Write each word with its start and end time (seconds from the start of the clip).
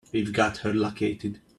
We've 0.11 0.33
got 0.33 0.57
her 0.59 0.73
located. 0.73 1.39